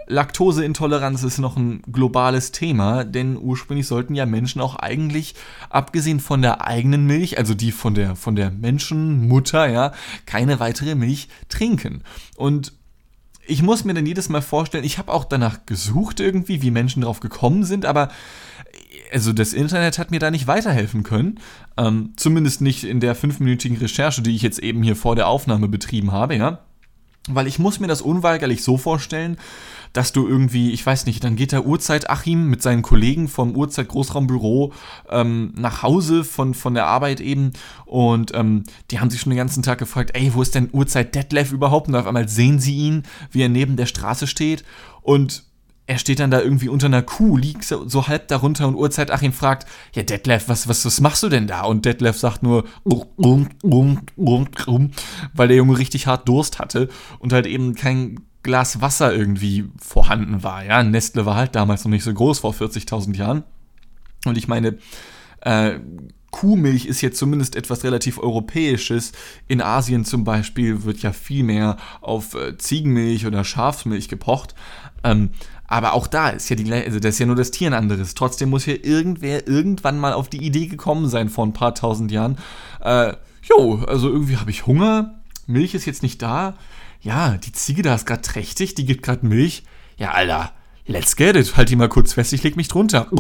[0.06, 5.34] Laktoseintoleranz ist noch ein globales Thema, denn ursprünglich sollten ja Menschen auch eigentlich,
[5.70, 9.92] abgesehen von der eigenen Milch, also die von der, von der Menschenmutter, ja,
[10.24, 12.04] keine weitere Milch trinken.
[12.36, 12.74] Und
[13.46, 17.02] ich muss mir dann jedes Mal vorstellen, ich habe auch danach gesucht irgendwie, wie Menschen
[17.02, 18.08] drauf gekommen sind, aber
[19.12, 21.38] also das Internet hat mir da nicht weiterhelfen können.
[21.76, 25.68] Ähm, zumindest nicht in der fünfminütigen Recherche, die ich jetzt eben hier vor der Aufnahme
[25.68, 26.60] betrieben habe, ja.
[27.28, 29.36] Weil ich muss mir das unweigerlich so vorstellen,
[29.92, 33.54] dass du irgendwie, ich weiß nicht, dann geht der Uhrzeit Achim mit seinen Kollegen vom
[33.54, 34.72] Uhrzeit Großraumbüro
[35.10, 37.52] ähm, nach Hause von, von der Arbeit eben
[37.84, 41.14] und ähm, die haben sich schon den ganzen Tag gefragt, ey, wo ist denn Uhrzeit
[41.14, 41.88] Detlef überhaupt?
[41.88, 44.64] Und auf einmal sehen sie ihn, wie er neben der Straße steht
[45.02, 45.44] und
[45.86, 49.10] er steht dann da irgendwie unter einer Kuh, liegt so, so halb darunter und Uhrzeit
[49.10, 51.62] Achim fragt, ja Detlef, was, was, was machst du denn da?
[51.62, 52.64] Und Detlef sagt nur,
[55.34, 60.42] weil der Junge richtig hart Durst hatte und halt eben kein Glas Wasser irgendwie vorhanden
[60.42, 60.64] war.
[60.64, 63.44] Ja, Nestle war halt damals noch nicht so groß, vor 40.000 Jahren.
[64.24, 64.78] Und ich meine,
[65.40, 65.78] äh,
[66.32, 69.12] Kuhmilch ist jetzt zumindest etwas relativ Europäisches.
[69.48, 74.54] In Asien zum Beispiel wird ja viel mehr auf äh, Ziegenmilch oder Schafsmilch gepocht.
[75.04, 75.30] Ähm,
[75.72, 78.14] aber auch da ist ja die, also das ist ja nur das Tier ein anderes.
[78.14, 82.12] Trotzdem muss hier irgendwer irgendwann mal auf die Idee gekommen sein vor ein paar tausend
[82.12, 82.38] Jahren.
[82.80, 85.20] Äh, jo, also irgendwie habe ich Hunger.
[85.46, 86.54] Milch ist jetzt nicht da
[87.02, 89.64] ja, die Ziege da ist gerade trächtig, die gibt gerade Milch.
[89.98, 90.52] Ja, Alter,
[90.86, 91.56] let's get it.
[91.56, 93.12] Halt die mal kurz fest, ich leg mich drunter.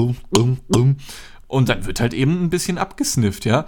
[1.48, 3.66] Und dann wird halt eben ein bisschen abgesnifft, ja.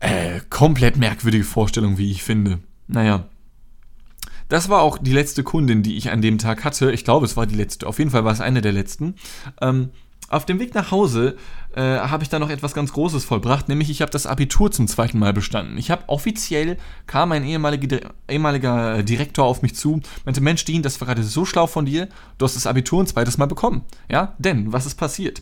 [0.00, 2.58] Äh, komplett merkwürdige Vorstellung, wie ich finde.
[2.88, 3.24] Naja.
[4.52, 6.92] Das war auch die letzte Kundin, die ich an dem Tag hatte.
[6.92, 7.86] Ich glaube, es war die letzte.
[7.86, 9.14] Auf jeden Fall war es eine der letzten.
[9.62, 9.88] Ähm,
[10.28, 11.38] auf dem Weg nach Hause
[11.74, 14.88] äh, habe ich dann noch etwas ganz Großes vollbracht, nämlich ich habe das Abitur zum
[14.88, 15.78] zweiten Mal bestanden.
[15.78, 21.00] Ich habe offiziell, kam ein ehemaliger, ehemaliger Direktor auf mich zu, meinte, Mensch, Dean, das
[21.00, 23.86] war gerade so schlau von dir, du hast das Abitur ein zweites Mal bekommen.
[24.10, 25.40] Ja, denn, was ist passiert?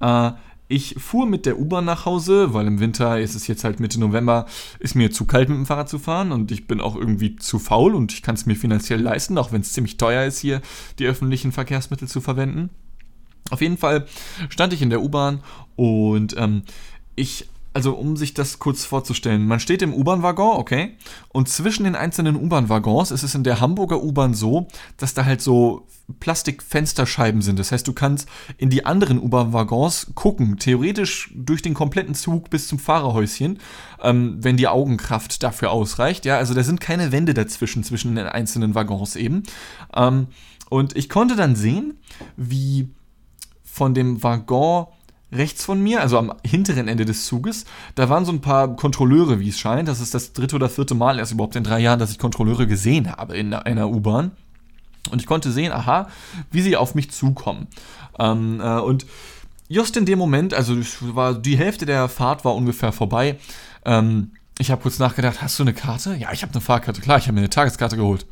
[0.00, 0.30] Äh,
[0.72, 4.00] ich fuhr mit der U-Bahn nach Hause, weil im Winter ist es jetzt halt Mitte
[4.00, 4.46] November,
[4.78, 7.58] ist mir zu kalt mit dem Fahrrad zu fahren und ich bin auch irgendwie zu
[7.58, 10.62] faul und ich kann es mir finanziell leisten, auch wenn es ziemlich teuer ist, hier
[10.98, 12.70] die öffentlichen Verkehrsmittel zu verwenden.
[13.50, 14.06] Auf jeden Fall
[14.48, 15.42] stand ich in der U-Bahn
[15.76, 16.62] und ähm,
[17.16, 20.96] ich also um sich das kurz vorzustellen, man steht im U-Bahn-Waggon, okay,
[21.28, 25.40] und zwischen den einzelnen U-Bahn-Waggons ist es in der Hamburger U-Bahn so, dass da halt
[25.40, 25.86] so
[26.20, 27.58] Plastikfensterscheiben sind.
[27.58, 32.68] Das heißt, du kannst in die anderen U-Bahn-Waggons gucken, theoretisch durch den kompletten Zug bis
[32.68, 33.58] zum Fahrerhäuschen,
[34.02, 36.24] ähm, wenn die Augenkraft dafür ausreicht.
[36.24, 39.44] Ja, also da sind keine Wände dazwischen, zwischen den einzelnen Waggons eben.
[39.94, 40.26] Ähm,
[40.68, 41.98] und ich konnte dann sehen,
[42.36, 42.90] wie
[43.62, 44.86] von dem Waggon
[45.32, 47.64] rechts von mir, also am hinteren Ende des Zuges,
[47.94, 49.88] da waren so ein paar Kontrolleure, wie es scheint.
[49.88, 52.66] Das ist das dritte oder vierte Mal erst überhaupt in drei Jahren, dass ich Kontrolleure
[52.66, 54.32] gesehen habe in einer U-Bahn.
[55.10, 56.08] Und ich konnte sehen, aha,
[56.50, 57.66] wie sie auf mich zukommen.
[58.18, 59.06] Ähm, äh, und
[59.68, 60.76] just in dem Moment, also
[61.14, 63.38] war die Hälfte der Fahrt war ungefähr vorbei.
[63.84, 66.14] Ähm, ich habe kurz nachgedacht, hast du eine Karte?
[66.14, 68.26] Ja, ich habe eine Fahrkarte, klar, ich habe mir eine Tageskarte geholt.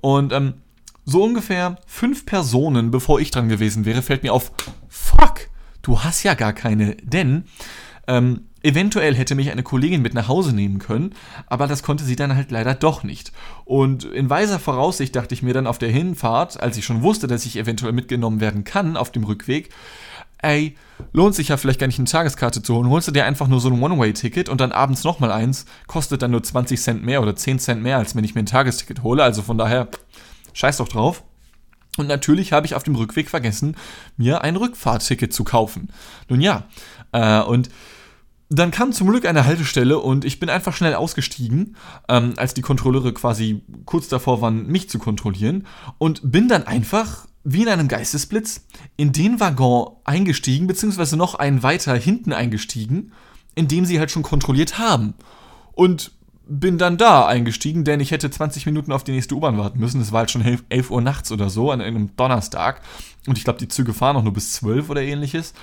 [0.00, 0.54] Und ähm,
[1.04, 4.52] so ungefähr fünf Personen, bevor ich dran gewesen wäre, fällt mir auf,
[5.86, 7.44] du hast ja gar keine, denn
[8.08, 11.14] ähm, eventuell hätte mich eine Kollegin mit nach Hause nehmen können,
[11.46, 13.32] aber das konnte sie dann halt leider doch nicht.
[13.64, 17.28] Und in weiser Voraussicht dachte ich mir dann auf der Hinfahrt, als ich schon wusste,
[17.28, 19.70] dass ich eventuell mitgenommen werden kann auf dem Rückweg,
[20.38, 20.76] ey,
[21.12, 23.60] lohnt sich ja vielleicht gar nicht eine Tageskarte zu holen, holst du dir einfach nur
[23.60, 27.36] so ein One-Way-Ticket und dann abends nochmal eins, kostet dann nur 20 Cent mehr oder
[27.36, 29.88] 10 Cent mehr, als wenn ich mir ein Tagesticket hole, also von daher,
[30.52, 31.22] scheiß doch drauf.
[31.96, 33.76] Und natürlich habe ich auf dem Rückweg vergessen,
[34.16, 35.88] mir ein Rückfahrtticket zu kaufen.
[36.28, 36.64] Nun ja,
[37.12, 37.70] äh, und
[38.48, 41.76] dann kam zum Glück eine Haltestelle und ich bin einfach schnell ausgestiegen,
[42.08, 45.66] ähm, als die Kontrolleure quasi kurz davor waren, mich zu kontrollieren.
[45.98, 51.62] Und bin dann einfach, wie in einem Geistesblitz, in den Waggon eingestiegen, beziehungsweise noch einen
[51.64, 53.12] weiter hinten eingestiegen,
[53.56, 55.14] in dem sie halt schon kontrolliert haben.
[55.72, 56.12] Und
[56.48, 60.00] bin dann da eingestiegen, denn ich hätte 20 Minuten auf die nächste U-Bahn warten müssen.
[60.00, 62.82] Es war halt schon 11 Uhr nachts oder so, an einem Donnerstag.
[63.26, 65.54] Und ich glaube, die Züge fahren auch nur bis 12 oder ähnliches.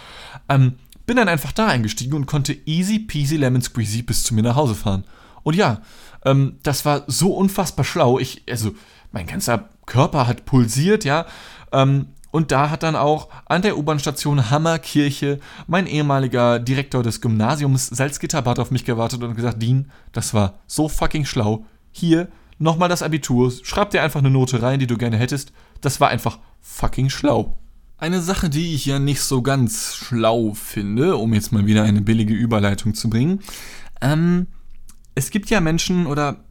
[0.50, 0.74] Ähm,
[1.06, 4.56] bin dann einfach da eingestiegen und konnte easy peasy lemon squeezy bis zu mir nach
[4.56, 5.06] Hause fahren.
[5.44, 5.82] Und ja,
[6.26, 8.20] ähm, das war so unfassbar schlau.
[8.20, 8.72] Ich, also,
[9.12, 11.26] mein ganzer Körper hat pulsiert, ja.
[11.72, 17.86] Ähm, und da hat dann auch an der U-Bahn-Station Hammerkirche mein ehemaliger Direktor des Gymnasiums
[17.86, 21.68] Salzgitterbad auf mich gewartet und gesagt, Dean, das war so fucking schlau.
[21.92, 25.54] Hier, nochmal das Abitur, schreib dir einfach eine Note rein, die du gerne hättest.
[25.82, 27.56] Das war einfach fucking schlau.
[28.00, 32.02] Eine Sache, die ich ja nicht so ganz schlau finde, um jetzt mal wieder eine
[32.02, 33.42] billige Überleitung zu bringen.
[34.02, 34.48] Ähm,
[35.14, 36.44] es gibt ja Menschen oder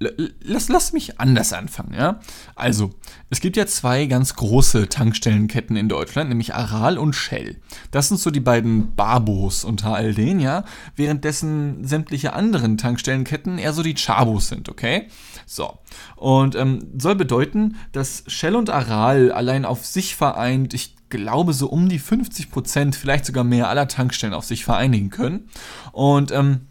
[0.00, 2.20] lass, lass mich anders anfangen, ja.
[2.54, 2.90] Also,
[3.28, 7.60] es gibt ja zwei ganz große Tankstellenketten in Deutschland, nämlich Aral und Shell.
[7.90, 10.64] Das sind so die beiden Barbos unter all denen, ja.
[10.96, 15.08] Währenddessen sämtliche anderen Tankstellenketten eher so die Chabos sind, okay?
[15.46, 15.78] So.
[16.16, 21.68] Und ähm, soll bedeuten, dass Shell und Aral allein auf sich vereint, ich glaube, so
[21.68, 25.48] um die 50 Prozent, vielleicht sogar mehr aller Tankstellen auf sich vereinigen können.
[25.92, 26.68] Und ähm,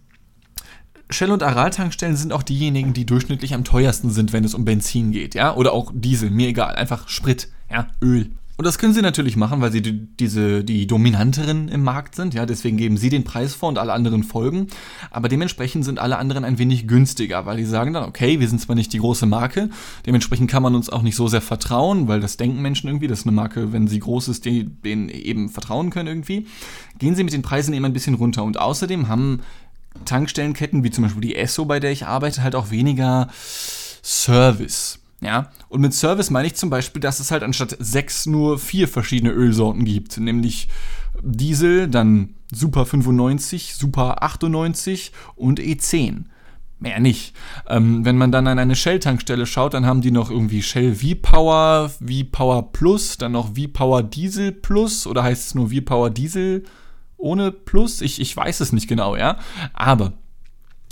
[1.09, 5.11] Shell- und Aral-Tankstellen sind auch diejenigen, die durchschnittlich am teuersten sind, wenn es um Benzin
[5.11, 8.31] geht, ja, oder auch Diesel, mir egal, einfach Sprit, ja, Öl.
[8.59, 12.33] Und das können sie natürlich machen, weil sie die, diese, die dominanteren im Markt sind,
[12.33, 14.67] ja, deswegen geben sie den Preis vor und alle anderen folgen.
[15.11, 18.59] Aber dementsprechend sind alle anderen ein wenig günstiger, weil die sagen dann, okay, wir sind
[18.59, 19.69] zwar nicht die große Marke,
[20.05, 23.23] dementsprechend kann man uns auch nicht so sehr vertrauen, weil das denken Menschen irgendwie, dass
[23.23, 26.45] eine Marke, wenn sie groß ist, die, denen eben vertrauen können irgendwie.
[26.97, 28.43] Gehen sie mit den Preisen eben ein bisschen runter.
[28.43, 29.39] Und außerdem haben
[30.05, 33.27] Tankstellenketten, wie zum Beispiel die Esso, bei der ich arbeite, halt auch weniger
[34.03, 34.99] Service.
[35.21, 38.87] Ja, und mit Service meine ich zum Beispiel, dass es halt anstatt sechs nur vier
[38.87, 40.69] verschiedene Ölsorten gibt, nämlich
[41.21, 46.23] Diesel, dann Super 95, Super 98 und E10.
[46.79, 47.33] Mehr nicht.
[47.67, 51.89] Ähm, wenn man dann an eine Shell-Tankstelle schaut, dann haben die noch irgendwie Shell V-Power,
[51.89, 56.63] V-Power Plus, dann noch V-Power Diesel Plus oder heißt es nur V-Power Diesel
[57.19, 59.37] ohne Plus, ich, ich weiß es nicht genau, ja.
[59.73, 60.13] Aber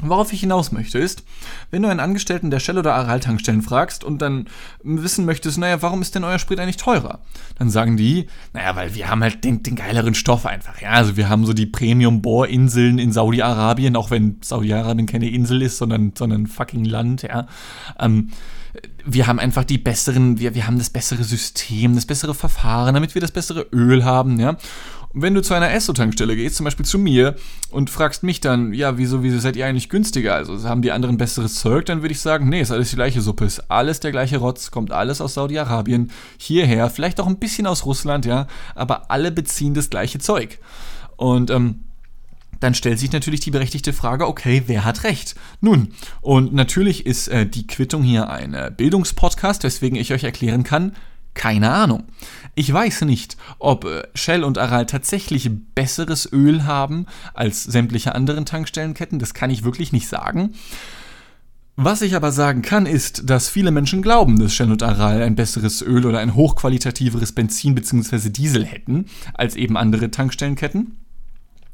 [0.04, 1.24] Worauf ich hinaus möchte ist,
[1.72, 4.46] wenn du einen Angestellten der Shell oder Aral-Tankstellen fragst und dann
[4.84, 7.22] wissen möchtest, naja, warum ist denn euer Sprit eigentlich teurer?
[7.58, 10.92] Dann sagen die, naja, weil wir haben halt den, den geileren Stoff einfach, ja.
[10.92, 16.13] Also wir haben so die Premium-Bohrinseln in Saudi-Arabien, auch wenn Saudi-Arabien keine Insel ist, sondern,
[16.16, 17.48] sondern fucking Land, ja.
[18.00, 18.30] Ähm,
[19.04, 23.16] wir haben einfach die besseren, wir, wir haben das bessere System, das bessere Verfahren, damit
[23.16, 24.58] wir das bessere Öl haben, ja
[25.21, 27.36] wenn du zu einer Esso-Tankstelle gehst, zum Beispiel zu mir,
[27.69, 30.36] und fragst mich dann, ja, wieso, wieso seid ihr eigentlich günstiger?
[30.36, 31.86] Also haben die anderen besseres Zeug?
[31.86, 34.71] Dann würde ich sagen, nee, ist alles die gleiche Suppe, ist alles der gleiche Rotz,
[34.71, 39.73] kommt alles aus Saudi-Arabien, hierher, vielleicht auch ein bisschen aus Russland, ja, aber alle beziehen
[39.73, 40.60] das gleiche Zeug.
[41.15, 41.84] Und ähm,
[42.60, 45.36] dann stellt sich natürlich die berechtigte Frage, okay, wer hat recht?
[45.62, 45.89] Nun,
[46.21, 50.93] und natürlich ist äh, die Quittung hier ein äh, Bildungspodcast, weswegen ich euch erklären kann,
[51.38, 52.04] keine Ahnung.
[52.56, 58.45] Ich weiß nicht, ob äh, Shell und Aral tatsächlich besseres Öl haben als sämtliche anderen
[58.45, 60.54] Tankstellenketten, das kann ich wirklich nicht sagen.
[61.80, 65.36] Was ich aber sagen kann, ist, dass viele Menschen glauben, dass Shell und Aral ein
[65.36, 68.32] besseres Öl oder ein hochqualitativeres Benzin bzw.
[68.32, 70.97] Diesel hätten als eben andere Tankstellenketten.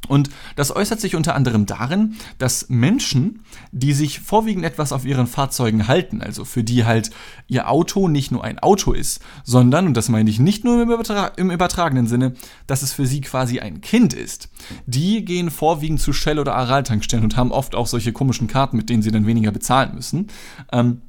[0.07, 5.27] Und das äußert sich unter anderem darin, dass Menschen, die sich vorwiegend etwas auf ihren
[5.27, 7.11] Fahrzeugen halten, also für die halt
[7.47, 10.91] ihr Auto nicht nur ein Auto ist, sondern, und das meine ich nicht nur im,
[10.91, 12.33] Übertra im übertragenen Sinne,
[12.67, 14.49] dass es für sie quasi ein Kind ist,
[14.85, 18.89] die gehen vorwiegend zu Shell- oder Aral-Tankstellen und haben oft auch solche komischen Karten, mit
[18.89, 20.27] denen sie dann weniger bezahlen müssen.
[20.71, 21.01] Ähm,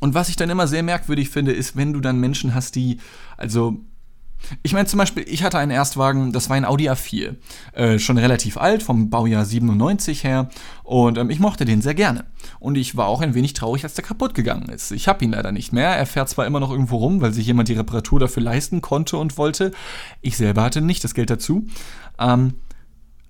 [0.00, 2.98] und was ich dann immer sehr merkwürdig finde, ist, wenn du dann Menschen hast, die,
[3.36, 3.80] also
[4.62, 7.36] ich meine zum Beispiel, ich hatte einen Erstwagen, das war ein Audi A4.
[7.72, 10.48] Äh, schon relativ alt, vom Baujahr 97 her.
[10.84, 12.24] Und ähm, ich mochte den sehr gerne.
[12.60, 14.90] Und ich war auch ein wenig traurig, als der kaputt gegangen ist.
[14.92, 15.90] Ich habe ihn leider nicht mehr.
[15.90, 19.16] Er fährt zwar immer noch irgendwo rum, weil sich jemand die Reparatur dafür leisten konnte
[19.16, 19.72] und wollte.
[20.20, 21.66] Ich selber hatte nicht das Geld dazu.
[22.18, 22.54] Ähm,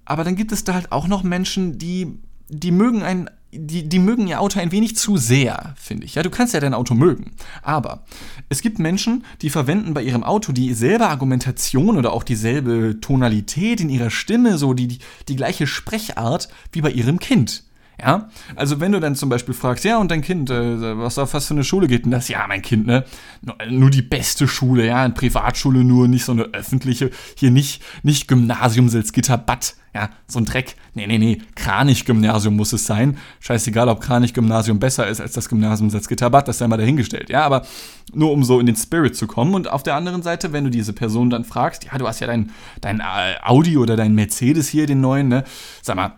[0.05, 2.19] aber dann gibt es da halt auch noch Menschen, die,
[2.49, 6.15] die mögen ein die, die mögen ihr Auto ein wenig zu sehr, finde ich.
[6.15, 7.33] Ja, du kannst ja dein Auto mögen.
[7.63, 8.05] Aber
[8.49, 13.89] es gibt Menschen, die verwenden bei ihrem Auto dieselbe Argumentation oder auch dieselbe Tonalität in
[13.89, 17.65] ihrer Stimme, so die, die, die gleiche Sprechart wie bei ihrem Kind.
[18.01, 21.35] Ja, also wenn du dann zum Beispiel fragst, ja, und dein Kind, äh, was auf
[21.35, 22.29] was für eine Schule geht denn das?
[22.29, 23.05] Ja, mein Kind, ne?
[23.43, 27.83] Nur, nur, die beste Schule, ja, eine Privatschule nur, nicht so eine öffentliche, hier nicht,
[28.05, 30.77] nicht Gymnasium Salzgitterbad, ja, so ein Dreck.
[30.95, 33.19] Nee, nee, nee, Kranich-Gymnasium muss es sein.
[33.41, 37.67] Scheißegal, ob Kranich-Gymnasium besser ist als das Gymnasium Salzgitterbad, das sei mal dahingestellt, ja, aber
[38.13, 39.55] nur um so in den Spirit zu kommen.
[39.55, 42.29] Und auf der anderen Seite, wenn du diese Person dann fragst, ja, du hast ja
[42.29, 45.43] dein, dein äh, Audi oder dein Mercedes hier, den neuen, ne?
[45.83, 46.13] Sag mal,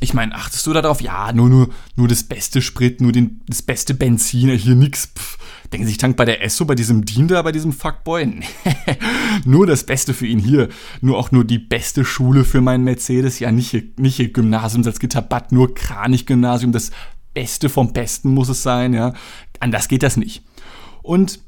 [0.00, 1.00] ich meine, achtest du darauf?
[1.00, 5.10] Ja, nur, nur, nur das beste Sprit, nur den, das beste Benzin, hier nix.
[5.72, 8.40] Denken Sie, ich tank bei der Esso, bei diesem Dean da, bei diesem Fuckboy?
[9.44, 10.68] nur das Beste für ihn hier.
[11.00, 13.38] Nur auch nur die beste Schule für meinen Mercedes.
[13.38, 16.72] Ja, nicht nicht Gymnasium Salzgitterbad, nur Kranich-Gymnasium.
[16.72, 16.90] Das
[17.32, 19.14] Beste vom Besten muss es sein, ja.
[19.60, 20.42] Anders geht das nicht.
[21.02, 21.40] Und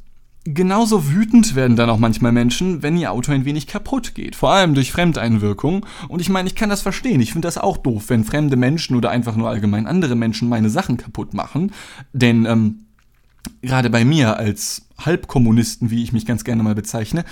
[0.46, 4.52] Genauso wütend werden dann auch manchmal Menschen, wenn ihr Auto ein wenig kaputt geht, vor
[4.52, 5.86] allem durch Fremdeinwirkung.
[6.08, 7.20] Und ich meine, ich kann das verstehen.
[7.22, 10.68] Ich finde das auch doof, wenn fremde Menschen oder einfach nur allgemein andere Menschen meine
[10.68, 11.72] Sachen kaputt machen.
[12.12, 12.84] Denn ähm,
[13.62, 17.24] gerade bei mir als Halbkommunisten, wie ich mich ganz gerne mal bezeichne,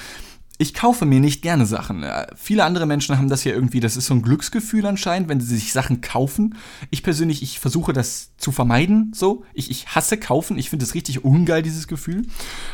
[0.62, 2.03] ich kaufe mir nicht gerne Sachen.
[2.05, 5.40] Äh, viele andere Menschen haben das ja irgendwie, das ist so ein Glücksgefühl anscheinend, wenn
[5.40, 6.55] sie sich Sachen kaufen.
[6.90, 9.44] Ich persönlich, ich versuche das zu vermeiden, so.
[9.53, 12.22] Ich, ich hasse kaufen, ich finde das richtig ungeil, dieses Gefühl.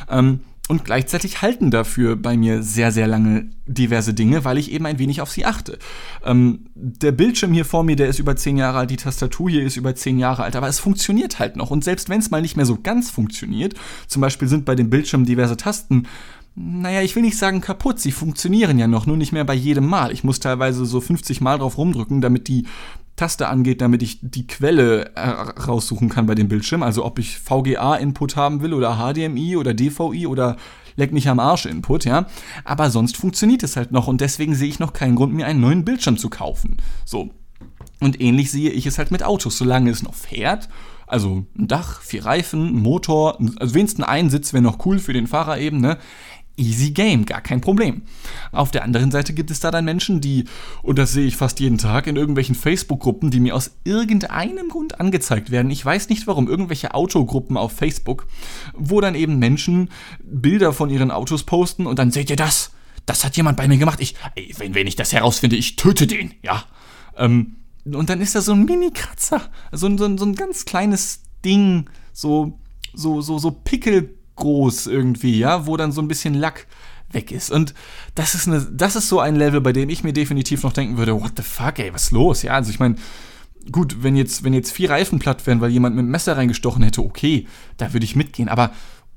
[0.08, 4.84] Ähm, und gleichzeitig halten dafür bei mir sehr, sehr lange diverse Dinge, weil ich eben
[4.84, 5.78] ein wenig auf sie achte.
[6.22, 9.62] Ähm, der Bildschirm hier vor mir, der ist über zehn Jahre alt, die Tastatur hier
[9.62, 11.70] ist über zehn Jahre alt, aber es funktioniert halt noch.
[11.70, 13.74] Und selbst wenn es mal nicht mehr so ganz funktioniert,
[14.08, 16.06] zum Beispiel sind bei dem Bildschirm diverse Tasten
[16.60, 19.86] naja, ich will nicht sagen kaputt, sie funktionieren ja noch, nur nicht mehr bei jedem
[19.86, 20.10] Mal.
[20.12, 22.66] Ich muss teilweise so 50 Mal drauf rumdrücken, damit die
[23.14, 26.82] Taste angeht, damit ich die Quelle äh, raussuchen kann bei dem Bildschirm.
[26.82, 30.56] Also ob ich VGA-Input haben will oder HDMI oder DVI oder
[30.96, 32.26] leck mich am Arsch Input, ja.
[32.64, 35.60] Aber sonst funktioniert es halt noch und deswegen sehe ich noch keinen Grund, mir einen
[35.60, 36.76] neuen Bildschirm zu kaufen.
[37.04, 37.30] So.
[38.00, 39.58] Und ähnlich sehe ich es halt mit Autos.
[39.58, 40.68] Solange es noch fährt
[41.08, 45.26] also ein Dach, vier Reifen, Motor, also wenigstens ein Sitz wäre noch cool für den
[45.26, 45.98] Fahrer eben, ne?
[46.58, 48.02] Easy game, gar kein Problem.
[48.52, 50.44] Auf der anderen Seite gibt es da dann Menschen, die,
[50.82, 55.00] und das sehe ich fast jeden Tag in irgendwelchen Facebook-Gruppen, die mir aus irgendeinem Grund
[55.00, 55.70] angezeigt werden.
[55.70, 58.26] Ich weiß nicht warum, irgendwelche Autogruppen auf Facebook,
[58.74, 59.90] wo dann eben Menschen
[60.22, 62.72] Bilder von ihren Autos posten und dann seht ihr das.
[63.06, 64.00] Das hat jemand bei mir gemacht.
[64.00, 66.64] Ich, ey, wenn, wenn ich das herausfinde, ich töte den, ja.
[67.16, 69.40] Ähm, und dann ist da so ein Mini-Kratzer,
[69.72, 72.58] so, so, so ein ganz kleines Ding, so,
[72.92, 76.66] so, so, so Pickel groß irgendwie, ja, wo dann so ein bisschen Lack
[77.10, 77.50] weg ist.
[77.50, 77.74] Und
[78.14, 80.98] das ist, eine, das ist so ein Level, bei dem ich mir definitiv noch denken
[80.98, 82.42] würde, what the fuck, ey, was ist los?
[82.42, 82.96] Ja, also ich meine,
[83.72, 86.82] gut, wenn jetzt, wenn jetzt vier Reifen platt wären, weil jemand mit dem Messer reingestochen
[86.82, 87.46] hätte, okay,
[87.76, 88.48] da würde ich mitgehen.
[88.48, 88.72] Aber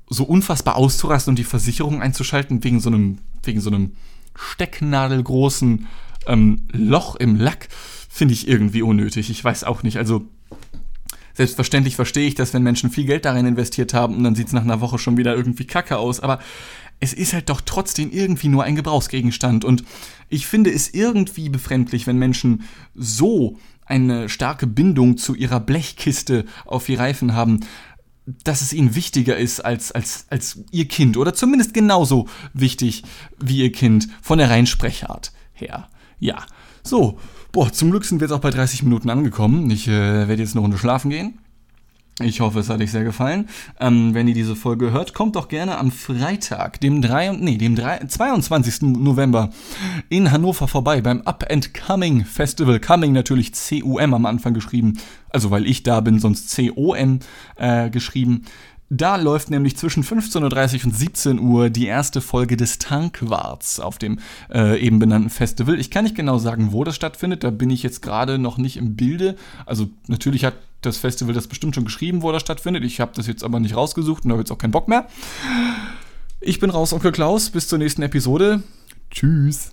[0.08, 3.92] so unfassbar auszurasten und die Versicherung einzuschalten wegen so einem, wegen so einem
[4.34, 5.86] stecknadelgroßen
[6.26, 7.68] ähm, Loch im Lack,
[8.08, 9.30] finde ich irgendwie unnötig.
[9.30, 9.96] Ich weiß auch nicht.
[9.96, 10.26] Also
[11.34, 14.52] Selbstverständlich verstehe ich das, wenn Menschen viel Geld darin investiert haben und dann sieht es
[14.52, 16.20] nach einer Woche schon wieder irgendwie kacke aus.
[16.20, 16.38] Aber
[17.00, 19.64] es ist halt doch trotzdem irgendwie nur ein Gebrauchsgegenstand.
[19.64, 19.84] Und
[20.28, 22.62] ich finde es irgendwie befremdlich, wenn Menschen
[22.94, 27.60] so eine starke Bindung zu ihrer Blechkiste auf die Reifen haben,
[28.44, 33.02] dass es ihnen wichtiger ist als, als, als ihr Kind oder zumindest genauso wichtig
[33.38, 35.88] wie ihr Kind von der Reinsprechart her.
[36.20, 36.46] Ja,
[36.84, 37.18] so,
[37.52, 39.70] boah, zum Glück sind wir jetzt auch bei 30 Minuten angekommen.
[39.70, 41.38] Ich äh, werde jetzt eine Runde schlafen gehen.
[42.20, 43.48] Ich hoffe, es hat euch sehr gefallen.
[43.80, 47.74] Ähm, wenn ihr diese Folge hört, kommt doch gerne am Freitag, dem, 3, nee, dem
[47.74, 48.82] 3, 22.
[48.82, 49.50] November
[50.10, 52.80] in Hannover vorbei beim Up and Coming Festival.
[52.80, 54.98] Coming natürlich C-U-M am Anfang geschrieben.
[55.30, 57.20] Also weil ich da bin, sonst C-O-M
[57.56, 58.44] äh, geschrieben.
[58.94, 63.96] Da läuft nämlich zwischen 15.30 Uhr und 17 Uhr die erste Folge des Tankwarts auf
[63.96, 64.18] dem
[64.52, 65.80] äh, eben benannten Festival.
[65.80, 68.76] Ich kann nicht genau sagen, wo das stattfindet, da bin ich jetzt gerade noch nicht
[68.76, 69.36] im Bilde.
[69.64, 72.84] Also natürlich hat das Festival das bestimmt schon geschrieben, wo das stattfindet.
[72.84, 75.06] Ich habe das jetzt aber nicht rausgesucht und habe jetzt auch keinen Bock mehr.
[76.42, 77.48] Ich bin raus, Onkel Klaus.
[77.48, 78.62] Bis zur nächsten Episode.
[79.10, 79.72] Tschüss.